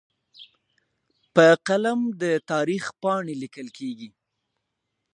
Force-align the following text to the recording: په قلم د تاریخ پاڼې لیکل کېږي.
په 1.33 1.47
قلم 1.67 1.99
د 2.21 2.23
تاریخ 2.51 2.83
پاڼې 3.01 3.35
لیکل 3.43 3.67
کېږي. 3.77 4.09